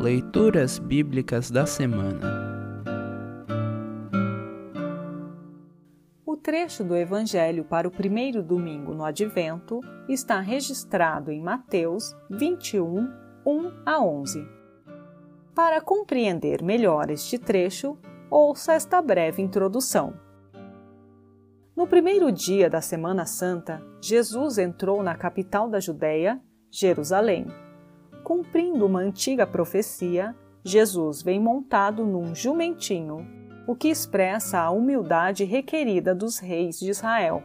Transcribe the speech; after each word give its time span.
Leituras 0.00 0.78
Bíblicas 0.78 1.50
da 1.50 1.66
Semana 1.66 2.20
O 6.24 6.38
trecho 6.38 6.82
do 6.82 6.96
Evangelho 6.96 7.66
para 7.66 7.86
o 7.86 7.90
primeiro 7.90 8.42
domingo 8.42 8.94
no 8.94 9.04
Advento 9.04 9.80
está 10.08 10.40
registrado 10.40 11.30
em 11.30 11.42
Mateus 11.42 12.16
21, 12.30 13.12
1 13.44 13.72
a 13.84 14.02
11. 14.02 14.48
Para 15.54 15.82
compreender 15.82 16.62
melhor 16.62 17.10
este 17.10 17.38
trecho, 17.38 17.98
ouça 18.30 18.72
esta 18.72 19.02
breve 19.02 19.42
introdução. 19.42 20.14
No 21.76 21.86
primeiro 21.86 22.32
dia 22.32 22.70
da 22.70 22.80
Semana 22.80 23.26
Santa, 23.26 23.82
Jesus 24.02 24.56
entrou 24.56 25.02
na 25.02 25.14
capital 25.14 25.68
da 25.68 25.78
Judéia, 25.78 26.40
Jerusalém 26.70 27.46
Cumprindo 28.30 28.86
uma 28.86 29.00
antiga 29.00 29.44
profecia, 29.44 30.36
Jesus 30.62 31.20
vem 31.20 31.40
montado 31.40 32.06
num 32.06 32.32
jumentinho, 32.32 33.26
o 33.66 33.74
que 33.74 33.88
expressa 33.88 34.60
a 34.60 34.70
humildade 34.70 35.42
requerida 35.42 36.14
dos 36.14 36.38
reis 36.38 36.78
de 36.78 36.90
Israel. 36.90 37.42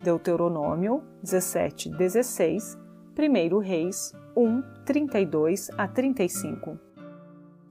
Deuteronômio 0.00 1.04
17, 1.22 1.90
16, 1.90 2.78
1 3.18 3.58
Reis 3.58 4.14
1, 4.34 4.62
32 4.86 5.70
a 5.76 5.86
35. 5.86 6.78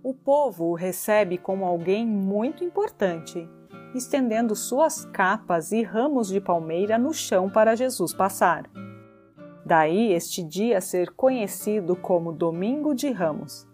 O 0.03 0.13
povo 0.13 0.66
o 0.66 0.75
recebe 0.75 1.39
como 1.39 1.66
alguém 1.66 2.05
muito 2.05 2.63
importante, 2.63 3.49
estendendo 3.95 4.55
suas 4.55 5.05
capas 5.05 5.72
e 5.72 5.81
ramos 5.81 6.27
de 6.27 6.39
palmeira 6.39 6.99
no 6.99 7.16
chão 7.16 7.49
para 7.49 7.75
Jesus 7.75 8.13
passar. 8.13 8.69
Daí 9.67 10.13
este 10.13 10.41
dia 10.41 10.80
ser 10.80 11.12
conhecido 11.12 11.94
como 11.94 12.31
Domingo 12.31 12.95
de 12.95 13.12
Ramos. 13.12 13.67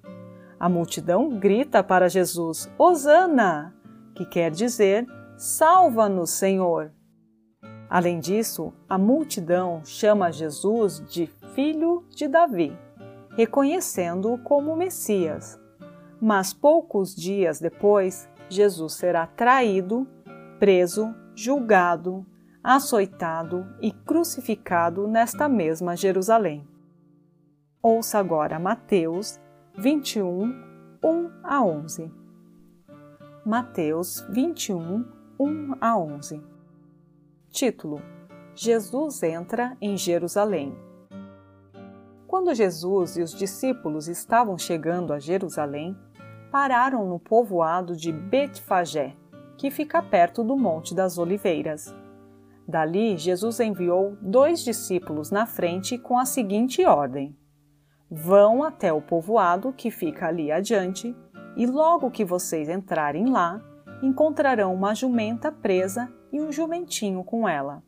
A 0.59 0.67
multidão 0.67 1.29
grita 1.37 1.83
para 1.83 2.09
Jesus: 2.09 2.67
Hosana! 2.79 3.75
que 4.15 4.25
quer 4.25 4.49
dizer: 4.49 5.05
Salva-nos, 5.37 6.31
Senhor! 6.31 6.91
Além 7.87 8.19
disso, 8.19 8.73
a 8.89 8.97
multidão 8.97 9.85
chama 9.85 10.31
Jesus 10.31 10.99
de 11.07 11.27
Filho 11.53 12.03
de 12.09 12.27
Davi, 12.27 12.75
reconhecendo-o 13.37 14.39
como 14.39 14.75
Messias. 14.75 15.59
Mas 16.19 16.55
poucos 16.55 17.15
dias 17.15 17.59
depois, 17.59 18.27
Jesus 18.49 18.93
será 18.93 19.27
traído, 19.27 20.07
preso, 20.57 21.13
julgado, 21.35 22.25
açoitado 22.63 23.67
e 23.81 23.91
crucificado 23.91 25.05
nesta 25.05 25.49
mesma 25.49 25.97
Jerusalém. 25.97 26.65
Ouça 27.81 28.17
agora 28.17 28.57
Mateus 28.57 29.37
21, 29.77 30.45
1 31.03 31.31
a 31.43 31.61
11. 31.61 32.09
Mateus 33.45 34.25
21, 34.29 35.05
1 35.37 35.75
a 35.81 35.97
11. 35.97 36.41
Título: 37.49 38.01
Jesus 38.55 39.21
entra 39.23 39.75
em 39.81 39.97
Jerusalém. 39.97 40.73
Quando 42.25 42.55
Jesus 42.55 43.17
e 43.17 43.21
os 43.21 43.33
discípulos 43.33 44.07
estavam 44.07 44.57
chegando 44.57 45.11
a 45.11 45.19
Jerusalém, 45.19 45.97
pararam 46.49 47.05
no 47.09 47.19
povoado 47.19 47.93
de 47.93 48.13
Betfagé, 48.13 49.17
que 49.57 49.69
fica 49.69 50.01
perto 50.01 50.45
do 50.45 50.55
Monte 50.55 50.95
das 50.95 51.17
Oliveiras. 51.17 51.93
Dali, 52.67 53.17
Jesus 53.17 53.59
enviou 53.59 54.17
dois 54.21 54.63
discípulos 54.63 55.29
na 55.31 55.45
frente 55.45 55.97
com 55.97 56.17
a 56.17 56.25
seguinte 56.25 56.85
ordem: 56.85 57.35
Vão 58.09 58.63
até 58.63 58.93
o 58.93 59.01
povoado 59.01 59.73
que 59.73 59.91
fica 59.91 60.27
ali 60.27 60.51
adiante, 60.51 61.15
e 61.57 61.65
logo 61.65 62.11
que 62.11 62.23
vocês 62.23 62.69
entrarem 62.69 63.29
lá, 63.29 63.61
encontrarão 64.01 64.73
uma 64.73 64.93
jumenta 64.93 65.51
presa 65.51 66.11
e 66.31 66.41
um 66.41 66.51
jumentinho 66.51 67.23
com 67.23 67.47
ela. 67.47 67.83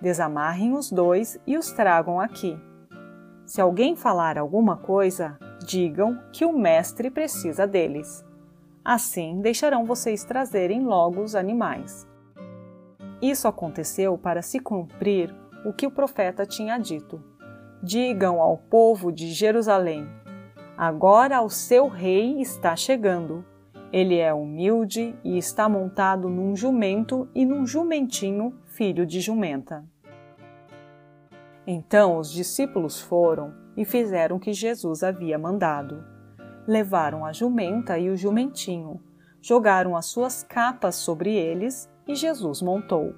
Desamarrem 0.00 0.74
os 0.74 0.90
dois 0.90 1.38
e 1.46 1.56
os 1.58 1.70
tragam 1.72 2.20
aqui. 2.20 2.58
Se 3.44 3.60
alguém 3.60 3.96
falar 3.96 4.38
alguma 4.38 4.76
coisa, 4.76 5.38
digam 5.64 6.18
que 6.32 6.44
o 6.44 6.56
mestre 6.56 7.10
precisa 7.10 7.66
deles. 7.66 8.24
Assim 8.84 9.40
deixarão 9.40 9.84
vocês 9.84 10.24
trazerem 10.24 10.84
logo 10.84 11.22
os 11.22 11.34
animais. 11.34 12.06
Isso 13.20 13.48
aconteceu 13.48 14.16
para 14.16 14.42
se 14.42 14.60
cumprir 14.60 15.34
o 15.64 15.72
que 15.72 15.86
o 15.86 15.90
profeta 15.90 16.46
tinha 16.46 16.78
dito. 16.78 17.22
Digam 17.82 18.40
ao 18.40 18.56
povo 18.56 19.10
de 19.10 19.32
Jerusalém: 19.32 20.08
Agora 20.76 21.42
o 21.42 21.50
seu 21.50 21.88
rei 21.88 22.40
está 22.40 22.76
chegando. 22.76 23.44
Ele 23.92 24.18
é 24.18 24.32
humilde 24.32 25.16
e 25.24 25.38
está 25.38 25.68
montado 25.68 26.28
num 26.28 26.54
jumento 26.54 27.28
e 27.34 27.44
num 27.44 27.66
jumentinho, 27.66 28.54
filho 28.66 29.06
de 29.06 29.20
jumenta. 29.20 29.84
Então 31.66 32.18
os 32.18 32.30
discípulos 32.30 33.00
foram 33.00 33.52
e 33.76 33.84
fizeram 33.84 34.36
o 34.36 34.40
que 34.40 34.52
Jesus 34.52 35.02
havia 35.02 35.38
mandado. 35.38 36.04
Levaram 36.66 37.24
a 37.24 37.32
jumenta 37.32 37.98
e 37.98 38.10
o 38.10 38.16
jumentinho, 38.16 39.00
jogaram 39.40 39.96
as 39.96 40.06
suas 40.06 40.42
capas 40.42 40.94
sobre 40.96 41.34
eles 41.34 41.90
e 42.08 42.14
Jesus 42.14 42.62
montou. 42.62 43.14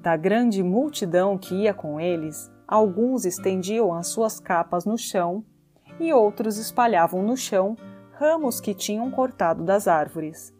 Da 0.00 0.16
grande 0.16 0.62
multidão 0.62 1.36
que 1.36 1.54
ia 1.54 1.74
com 1.74 2.00
eles, 2.00 2.50
alguns 2.66 3.26
estendiam 3.26 3.92
as 3.92 4.08
suas 4.08 4.40
capas 4.40 4.86
no 4.86 4.96
chão 4.96 5.44
e 6.00 6.12
outros 6.12 6.56
espalhavam 6.56 7.22
no 7.22 7.36
chão 7.36 7.76
ramos 8.12 8.60
que 8.60 8.74
tinham 8.74 9.10
cortado 9.10 9.62
das 9.64 9.86
árvores. 9.86 10.52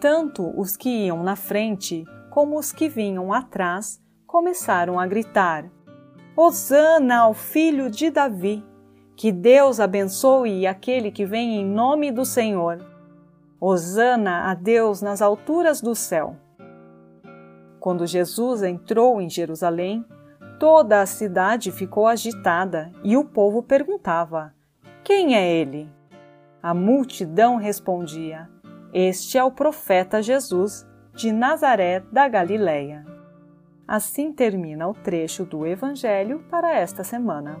Tanto 0.00 0.48
os 0.58 0.76
que 0.76 0.88
iam 1.06 1.22
na 1.22 1.36
frente 1.36 2.04
como 2.30 2.58
os 2.58 2.72
que 2.72 2.88
vinham 2.88 3.32
atrás 3.32 4.00
começaram 4.26 4.98
a 4.98 5.06
gritar: 5.06 5.70
Hosana 6.36 7.18
ao 7.18 7.34
filho 7.34 7.90
de 7.90 8.08
Davi! 8.08 8.64
Que 9.16 9.30
Deus 9.30 9.80
abençoe 9.80 10.66
aquele 10.66 11.10
que 11.10 11.26
vem 11.26 11.56
em 11.56 11.66
nome 11.66 12.10
do 12.10 12.24
Senhor! 12.24 12.89
Hosana 13.60 14.50
a 14.50 14.54
Deus 14.54 15.02
nas 15.02 15.20
alturas 15.20 15.82
do 15.82 15.94
céu. 15.94 16.34
Quando 17.78 18.06
Jesus 18.06 18.62
entrou 18.62 19.20
em 19.20 19.28
Jerusalém, 19.28 20.02
toda 20.58 21.02
a 21.02 21.06
cidade 21.06 21.70
ficou 21.70 22.06
agitada 22.06 22.90
e 23.04 23.18
o 23.18 23.24
povo 23.24 23.62
perguntava: 23.62 24.54
Quem 25.04 25.36
é 25.36 25.46
ele? 25.46 25.92
A 26.62 26.72
multidão 26.72 27.56
respondia: 27.56 28.48
Este 28.94 29.36
é 29.36 29.44
o 29.44 29.50
profeta 29.50 30.22
Jesus, 30.22 30.86
de 31.14 31.30
Nazaré 31.30 32.00
da 32.10 32.26
Galileia. 32.28 33.04
Assim 33.86 34.32
termina 34.32 34.88
o 34.88 34.94
trecho 34.94 35.44
do 35.44 35.66
Evangelho 35.66 36.42
para 36.48 36.74
esta 36.74 37.04
semana. 37.04 37.60